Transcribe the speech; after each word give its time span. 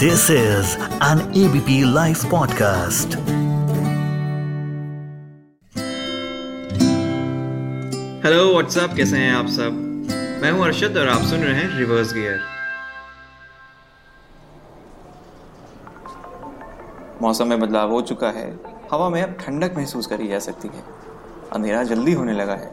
This 0.00 0.20
is 0.20 0.66
an 0.82 1.18
ABP 1.18 1.72
Life 1.84 2.20
podcast. 2.24 3.14
Hello 8.24 8.50
what's up 8.50 8.94
कैसे 8.96 9.16
हैं 9.16 9.32
आप 9.32 9.46
सब? 9.46 9.72
मैं 10.42 10.50
हूँ 10.52 10.64
अर्शद 10.64 10.96
और 10.96 11.08
आप 11.08 11.22
सुन 11.22 11.40
रहे 11.40 11.54
हैं 11.54 11.78
रिवर्स 11.78 12.14
गियर 12.14 12.40
मौसम 17.22 17.46
में 17.46 17.60
बदलाव 17.60 17.90
हो 17.90 18.00
चुका 18.00 18.28
है। 18.28 18.60
हवा 18.92 19.08
में 19.08 19.22
अब 19.22 19.30
ठंडक 19.30 19.74
महसूस 19.76 20.06
करी 20.06 20.28
जा 20.28 20.38
सकती 20.38 20.68
है। 20.68 20.84
अंधेरा 21.52 21.82
जल्दी 21.82 22.12
होने 22.12 22.32
लगा 22.32 22.54
है। 22.54 22.72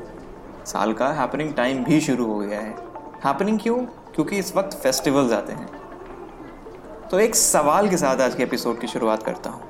साल 0.65 0.93
का 0.93 1.07
हैपनिंग 1.07 1.53
टाइम 1.53 1.83
भी 1.83 2.01
शुरू 2.01 2.25
हो 2.25 2.39
गया 2.39 2.59
है। 2.59 2.71
हैपनिंग 3.25 3.59
क्यों? 3.59 3.77
क्योंकि 3.85 4.37
इस 4.37 4.55
वक्त 4.55 4.77
फेस्टिवल्स 4.77 5.31
आते 5.31 5.53
हैं। 5.53 5.76
तो 7.11 7.19
एक 7.19 7.35
सवाल 7.35 7.89
के 7.89 7.97
साथ 7.97 8.21
आज 8.21 8.35
के 8.35 8.43
एपिसोड 8.43 8.79
की 8.79 8.87
शुरुआत 8.87 9.23
करता 9.23 9.49
हूँ। 9.49 9.61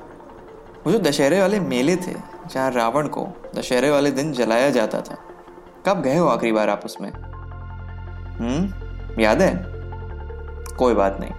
वो 0.86 0.92
जो 0.92 1.00
दशहरे 1.00 1.42
वाले 1.42 1.60
मेले 1.60 1.96
थे, 1.96 2.14
जहाँ 2.52 2.72
रावण 2.72 3.08
को 3.08 3.28
दशहरे 3.56 3.92
वाले 3.92 4.12
दिन 4.12 4.34
जलाया 4.34 4.70
जाता 4.70 5.02
था, 5.02 5.18
कब 5.86 6.02
गए 6.02 6.18
हो 6.18 6.28
आखिरी 6.28 6.52
बार 6.52 6.70
आप 6.70 6.82
उसमें? 6.86 7.12
हम्म? 8.40 9.22
याद 9.22 9.42
है? 9.42 9.66
कोई 10.76 10.94
बात 10.94 11.18
नहीं। 11.20 11.32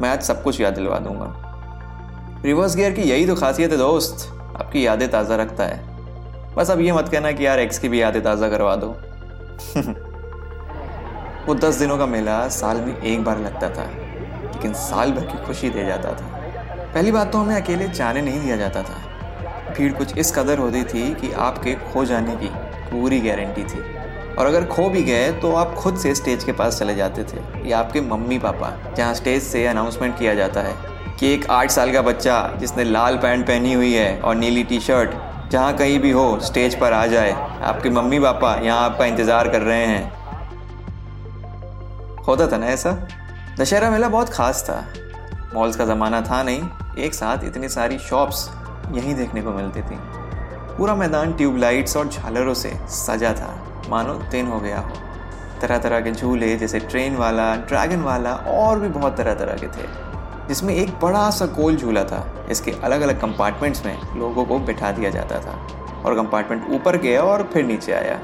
मैं 0.00 0.10
आज 0.10 0.22
सब 0.22 0.42
कुछ 0.42 0.60
याद 0.60 0.74
दिलवा 0.74 0.98
दूँगा। 0.98 1.34
रिवर्स 2.44 2.76
गियर 2.76 2.92
की 2.92 3.02
यही 3.02 3.26
तो 3.26 3.34
खासियत 3.34 3.70
है 3.70 3.78
दोस्त, 3.78 4.32
आपकी 4.32 4.86
यादें 4.86 5.10
ताज़ा 5.10 5.36
रखता 5.36 5.64
है। 5.64 5.96
बस 6.54 6.70
अब 6.70 6.80
ये 6.80 6.92
मत 6.92 7.08
कहना 7.08 7.32
कि 7.32 7.46
यार 7.46 7.58
एक्स 7.58 7.78
की 7.78 7.88
भी 7.88 8.02
यादें 8.02 8.22
ताज़ा 8.22 8.48
करवा 8.48 8.76
दो। 8.76 8.88
वो 11.46 11.54
दस 11.54 11.74
दिनों 11.74 11.98
का 11.98 12.06
मेला 12.06 12.48
साल 12.48 12.76
में 12.76 13.02
एक 13.02 13.24
बार 13.24 13.38
लगता 13.38 13.70
था। 13.70 14.07
लेकिन 14.58 14.72
साल 14.74 15.12
भर 15.12 15.24
की 15.24 15.44
खुशी 15.46 15.68
दे 15.70 15.84
जाता 15.86 16.12
था। 16.12 16.36
पहली 16.94 17.10
बात 17.12 17.30
तो 17.32 17.38
हमें 17.38 17.54
अकेले 17.56 17.88
जाने 17.88 18.22
नहीं 18.22 18.40
दिया 18.40 18.56
जाता 18.56 18.82
था। 18.82 19.74
भीड़ 19.74 19.92
कुछ 19.92 20.16
इस 20.18 20.34
कदर 20.36 20.58
होती 20.58 20.82
थी 20.84 21.02
कि 21.14 21.30
आपके 21.40 21.74
खो 21.84 22.04
जाने 22.04 22.34
की 22.36 22.48
पूरी 22.90 23.20
गारंटी 23.20 23.62
थी। 23.64 23.82
और 24.34 24.46
अगर 24.46 24.64
खो 24.66 24.88
भी 24.90 25.02
गए 25.02 25.30
तो 25.32 25.52
आप 25.54 25.74
खुद 25.74 25.96
से 25.98 26.14
स्टेज 26.14 26.44
के 26.44 26.52
पास 26.52 26.78
चले 26.78 26.94
जाते 26.94 27.24
थे, 27.24 27.68
या 27.68 27.78
आपके 27.78 28.00
मम्मी 28.00 28.38
पापा, 28.38 28.72
जहाँ 28.96 29.14
स्टेज 29.14 29.42
से 29.42 29.66
अनाउंसमेंट 29.66 30.18
किया 30.18 30.34
जाता 30.34 30.60
है 30.60 30.74
कि 31.20 31.32
एक 31.34 31.46
आठ 31.50 31.70
साल 31.70 31.92
का 31.92 32.02
बच्चा, 32.02 32.40
जिसने 32.60 32.84
लाल 32.84 33.16
पैंट 33.16 33.46
पहनी 33.46 33.72
हुई 33.74 33.92
है 33.94 34.20
और 34.20 34.34
नीली 34.36 34.64
टी 34.64 34.80
शर्ट 34.80 35.50
जहाँ 35.52 35.76
कहीं 35.76 35.98
भी 36.00 36.10
हो, 36.10 36.38
स्टेज 36.42 36.74
पर 36.80 36.92
आ 36.92 37.06
जाए। 37.06 37.32
आपके 37.62 37.90
मम्मी 37.92 38.20
पापा 38.20 38.54
यहाँ 38.56 38.80
आपका 38.80 39.04
इंतज़ार 39.04 39.48
कर 39.48 39.62
रहे 39.62 39.86
हैं। 39.86 40.16
होता 42.24 42.46
था 42.46 42.56
ना 42.56 42.66
ऐसा? 42.66 42.90
दशहरा 43.58 43.90
मेला 43.90 44.08
बहुत 44.08 44.28
खास 44.28 44.70
था। 44.70 44.84
मॉल्स 45.54 45.76
का 45.76 45.84
ज़माना 45.84 46.20
था 46.20 46.42
नहीं, 46.42 46.62
एक 46.98 47.14
साथ 47.14 47.44
इतनी 47.44 47.68
सारी 47.68 47.98
शॉप्स 47.98 48.50
यहीं 48.92 49.14
देखने 49.14 49.42
को 49.42 49.50
मिलती 49.50 49.80
थी। 49.80 49.98
पूरा 50.78 50.94
मैदान 50.94 51.32
ट्यूबलाइट्स 51.32 51.96
और 51.96 52.08
झालरों 52.08 52.54
से 52.54 52.80
सजा 52.88 53.32
था। 53.32 53.82
मानो 53.88 54.14
दिन 54.14 54.46
हो 54.46 54.60
गया 54.60 54.78
हो। 54.78 54.90
तरह 55.60 55.78
तरह 55.78 56.00
के 56.00 56.12
झूले, 56.12 56.56
जैसे 56.56 56.80
ट्रेन 56.80 57.16
वाला, 57.16 57.56
ड्रैगन 57.56 58.00
वाला, 58.00 58.34
और 58.34 58.80
भी 58.80 58.88
बहुत 58.88 59.16
तरह 59.16 59.34
तरह 59.34 59.54
के 59.54 59.66
थे। 59.66 59.86
जिसमें 60.48 60.74
एक 60.74 61.00
बड़ा 61.00 61.30
सा 61.30 61.46
गोल 61.46 61.76
झूला 61.76 62.04
था। 62.04 62.46
इसके 62.50 62.70
अलग 62.70 63.00
अलग 63.00 63.20
कंपार्टमेंट्स 63.20 63.86
में 63.86 63.98
लोगों 64.16 64.44
को 64.44 64.58
बिठा 64.58 64.92
दिया 64.92 65.10
जाता 65.10 65.40
था। 65.40 65.66
और 66.06 66.14
कंपार्टमेंट 66.14 66.70
ऊपर 66.70 66.96
गया 66.96 67.22
और 67.22 67.50
फिर 67.52 67.64
नीचे 67.64 67.92
आया। 67.92 68.20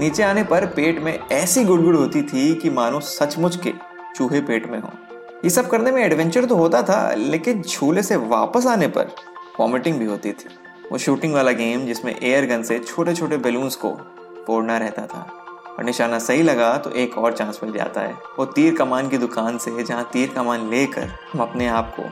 नीचे 0.00 0.22
आने 0.22 0.44
पर 0.44 0.66
पेट 0.66 1.02
में 1.02 1.20
ऐसी 1.32 1.64
गुड़गुड़ 1.64 1.96
होती 1.96 2.22
थी 2.22 2.54
कि 2.54 2.70
मानो 2.70 3.00
सचमुच 3.00 3.56
के 3.56 3.93
चूहे 4.14 4.40
पेट 4.40 4.66
में 4.70 4.78
हो। 4.78 4.90
ये 5.44 5.50
सब 5.50 5.68
करने 5.68 5.90
में 5.90 6.02
एडवेंचर 6.02 6.44
तो 6.44 6.56
होता 6.56 6.82
था, 6.82 7.14
लेकिन 7.14 7.62
झूले 7.62 8.02
से 8.02 8.16
वापस 8.16 8.66
आने 8.66 8.88
पर 8.88 9.14
वॉमिटिंग 9.60 9.98
भी 9.98 10.06
होती 10.06 10.32
थी। 10.32 10.48
वो 10.92 10.98
शूटिंग 10.98 11.34
वाला 11.34 11.52
गेम 11.52 11.86
जिसमें 11.86 12.14
एयर 12.22 12.46
गन 12.46 12.62
से 12.62 12.78
छोटे 12.78 13.14
छोटे 13.14 13.36
बैलून्स 13.36 13.76
को 13.76 13.90
फोड़ना 14.46 14.78
रहता 14.78 15.06
था। 15.06 15.26
और 15.78 15.84
निशाना 15.84 16.18
सही 16.18 16.42
लगा 16.42 16.76
तो 16.78 16.90
एक 16.90 17.16
और 17.18 17.32
चांस 17.32 17.60
मिल 17.62 17.72
जाता 17.72 18.00
है। 18.00 18.14
वो 18.38 18.44
तीर 18.44 18.74
कमान 18.74 19.08
की 19.08 19.18
दुकान 19.18 19.58
से 19.58 19.82
जहाँ 19.82 20.08
तीर 20.12 20.28
कमान 20.28 20.68
लेकर 20.70 21.08
हम 21.32 21.40
अपने 21.40 21.66
आप 21.68 21.94
को 21.96 22.02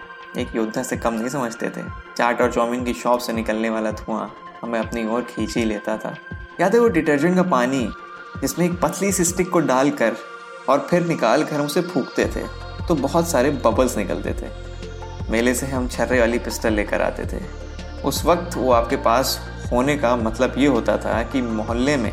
एक 0.41 0.55
योद्धा 0.57 0.83
से 0.83 0.97
कम 0.97 1.15
नहीं 1.15 1.29
समझते 1.29 1.67
थे। 1.67 1.83
चाट 2.17 2.41
और 2.41 2.53
चाउमीन 2.53 2.85
की 2.85 2.95
शॉप 2.95 3.21
से 3.21 3.33
निकलने 3.33 3.71
वाला 3.71 3.91
धुआँ 3.91 4.31
हमें 4.63 4.79
अपनी 4.81 5.07
ओर 5.09 5.23
खींच 5.23 5.57
ही 5.57 5.65
लेता 5.65 5.97
था। 5.97 6.15
याद 6.61 6.75
है 6.75 6.81
वो 6.81 6.89
डिटर्जेंट 6.89 7.37
का 7.37 7.43
पानी 7.43 7.89
जिसमें 8.41 8.67
एक 8.67 8.81
पतली 8.81 9.13
सी 9.13 9.25
स्टिक 9.25 9.51
को 9.51 9.61
डालकर 9.61 10.17
और 10.69 10.87
फिर 10.91 11.07
निकाल 11.07 11.45
कर 11.45 11.57
हम 11.57 11.67
उसे 11.67 11.81
फूकते 11.83 12.27
थे 12.27 12.43
तो 12.89 12.95
बहुत 12.97 13.29
सारे 13.29 13.51
बबल्स 13.65 13.97
निकलते 13.97 14.33
थे। 14.33 14.51
मेले 15.31 15.55
से 15.55 15.67
हम 15.67 15.89
छर्रे 15.89 16.21
वाली 16.21 16.39
पिस्टल 16.39 16.73
लेकर 16.73 17.03
आते 17.03 17.25
थे। 17.27 17.41
उस 18.05 18.25
वक्त 18.25 18.57
वो 18.57 18.73
आपके 18.73 18.97
पास 18.99 19.39
होने 19.73 19.97
का 19.97 20.15
मतलब 20.17 20.55
ये 20.59 20.67
होता 20.67 20.97
था 20.97 21.23
कि 21.23 21.43
मोहल्ले 21.43 21.97
में 21.97 22.13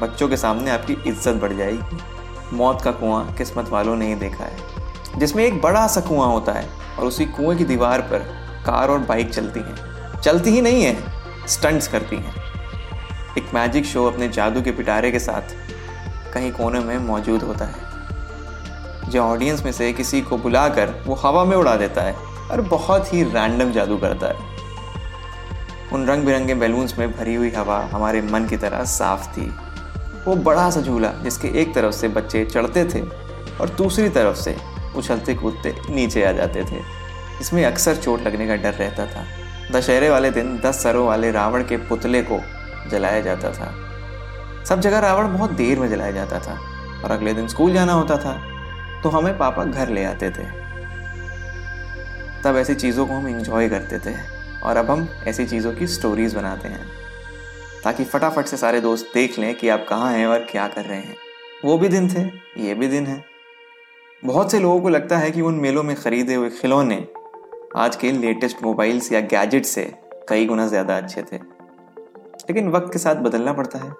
बच्चों 0.00 0.28
के 0.28 0.36
सामने 0.36 0.70
आपकी 0.70 0.96
इज़्ज़त 1.06 1.34
बढ़ 1.34 1.52
जाएगी। 1.52 2.56
मौत 2.56 2.82
का 2.82 2.90
कुआँ 2.92 3.34
किस्मत 3.36 3.68
वालों 3.68 3.96
ने 3.96 4.06
ही 4.06 4.14
देखा 4.14 4.44
है, 4.44 5.18
जिसमें 5.18 5.44
एक 5.44 5.60
बड़ा 5.62 5.86
सा 5.86 6.00
कुआँ 6.00 6.28
होता 6.28 6.52
है 6.52 6.68
और 6.98 7.06
उसी 7.06 7.24
कुएँ 7.26 7.56
की 7.58 7.64
दीवार 7.64 8.00
पर 8.02 8.18
कार 8.66 8.90
और 8.90 8.98
बाइक 9.00 9.30
चलती 9.30 9.60
हैं। 9.60 10.20
चलती 10.20 10.50
ही 10.50 10.60
नहीं 10.60 10.82
है 10.82 11.46
स्टंट्स 11.48 11.88
करती 11.88 12.16
हैं। 12.16 12.34
एक 13.38 13.54
मैजिक 13.54 13.86
शो 13.86 14.06
अपने 14.06 14.28
जादू 14.28 14.62
के 14.62 14.72
पिटारे 14.72 15.10
के 15.10 15.18
साथ 15.18 15.56
कहीं 16.34 16.52
कोने 16.52 16.80
में 16.80 16.98
मौजूद 16.98 17.42
होता 17.42 17.64
है। 17.64 17.88
जो 19.10 19.22
ऑडियंस 19.22 19.64
में 19.64 19.72
से 19.72 19.92
किसी 19.92 20.20
को 20.20 20.38
बुलाकर 20.38 21.02
वो 21.06 21.14
हवा 21.14 21.44
में 21.44 21.56
उड़ा 21.56 21.76
देता 21.76 22.02
है 22.02 22.14
और 22.50 22.60
बहुत 22.60 23.14
ही 23.14 23.22
रैंडम 23.22 23.72
जादू 23.72 23.96
करता 23.96 24.26
है। 24.26 24.58
उन 25.92 26.06
रंग 26.06 26.24
बिरंगे 26.24 26.54
बैलून्स 26.54 26.98
में 26.98 27.12
भरी 27.12 27.34
हुई 27.34 27.50
हवा 27.50 27.88
हमारे 27.92 28.22
मन 28.22 28.46
की 28.46 28.56
तरह 28.56 28.84
साफ़ 28.84 29.28
थी। 29.28 29.54
वो 30.26 30.36
बड़ा 30.36 30.70
सा 30.70 30.80
झूला 30.80 31.08
जिसके 31.08 31.48
एक 31.48 31.74
तरफ़ 31.74 31.92
से 31.92 32.08
बच्चे 32.08 32.44
चढ़ते 32.44 32.84
थे 32.84 33.00
और 33.60 33.68
दूसरी 33.68 34.08
तरफ़ 34.08 34.36
से 34.36 34.56
उछलते 34.96 35.34
कूदते 35.34 35.74
नीचे 35.90 36.24
आ 36.24 36.32
जाते 36.32 36.64
थे। 36.64 36.80
इसमें 37.40 37.64
अक्सर 37.64 37.96
चोट 37.96 38.22
लगने 38.22 38.46
का 38.46 38.56
डर 38.56 38.74
रहता 38.74 39.06
था। 39.06 39.24
दशहरे 39.72 40.10
वाले 40.10 40.30
दिन 40.30 40.58
दस 40.58 40.82
सरों 40.82 41.06
वाले 41.06 41.30
रावण 41.30 41.62
के 41.62 41.76
पुतले 41.76 42.22
को 42.22 42.40
जलाया 42.90 43.20
जाता 43.20 43.50
था। 43.50 43.74
सब 44.68 44.80
जगह 44.80 44.98
रावण 44.98 45.32
बहुत 45.32 45.50
देर 45.52 45.78
में 45.78 45.88
जलाया 45.88 46.12
जाता 46.12 46.38
था 46.38 46.58
और 47.04 47.10
अगले 47.10 47.34
दिन 47.34 47.46
स्कूल 47.48 47.72
जाना 47.72 47.92
होता 47.92 48.16
था 48.16 48.32
तो 49.02 49.08
हमें 49.08 49.36
पापा 49.38 49.64
घर 49.64 49.88
ले 49.88 50.04
आते 50.04 50.30
थे। 50.30 50.44
तब 52.42 52.56
ऐसी 52.56 52.74
चीज़ों 52.74 53.06
को 53.06 53.14
हम 53.14 53.28
इंजॉय 53.28 53.68
करते 53.68 53.98
थे 54.00 54.14
और 54.62 54.76
अब 54.76 54.90
हम 54.90 55.08
ऐसी 55.26 55.46
चीज़ों 55.46 55.72
की 55.72 55.86
स्टोरीज 55.86 56.34
बनाते 56.34 56.68
हैं, 56.68 56.86
ताकि 57.84 58.04
फटाफट 58.04 58.46
से 58.46 58.56
सारे 58.56 58.80
दोस्त 58.80 59.10
देख 59.14 59.38
लें 59.38 59.54
कि 59.54 59.68
आप 59.68 59.86
कहाँ 59.88 60.12
हैं 60.12 60.26
और 60.26 60.46
क्या 60.50 60.66
कर 60.68 60.84
रहे 60.84 60.98
हैं। 60.98 61.16
वो 61.64 61.76
भी 61.78 61.88
दिन 61.88 62.08
थे, 62.08 62.22
ये 62.62 62.74
भी 62.74 62.88
दिन 62.88 63.06
है। 63.06 63.22
बहुत 64.22 64.52
से 64.52 64.60
लोगों 64.60 64.80
को 64.80 64.88
लगता 64.88 65.18
है 65.18 65.30
कि 65.30 65.40
उन 65.40 65.54
मेलों 65.54 65.82
में 65.82 65.94
खरीदे 65.96 66.34
हुए 66.34 66.50
खिलौने 66.50 67.06
आज 67.76 67.96
के 67.96 68.12
लेटेस्ट 68.12 68.62
मोबाइल्स 68.62 69.12
या 69.12 69.20
गैजेट 69.22 69.64
से 69.66 69.84
कई 70.28 70.46
गुना 70.46 70.66
ज़्यादा 70.66 70.96
अच्छे 70.96 71.22
थे। 71.22 71.36
लेकिन 71.36 72.68
वक्त 72.70 72.92
के 72.92 72.98
साथ 72.98 73.16
बदलना 73.22 73.52
पड़ता 73.52 73.78
है। 73.78 73.90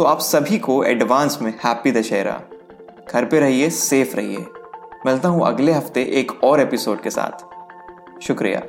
तो 0.00 0.04
आप 0.04 0.18
सभी 0.18 0.58
को 0.58 0.84
एडवांस 0.84 1.38
में 1.42 1.54
हैप्पी 1.64 1.92
दशहरा। 1.92 2.42
घर 3.12 3.24
पे 3.24 3.40
रहिए 3.40 3.70
सेफ़ 3.70 4.16
रहिए। 4.16 4.46
मिलता 5.06 5.28
हूँ 5.28 5.46
अगले 5.46 5.72
हफ़्ते 5.72 6.02
एक 6.02 6.44
और 6.44 6.60
एपिसोड 6.60 7.02
के 7.02 7.10
साथ। 7.10 7.44
शुक्रिया। 8.22 8.60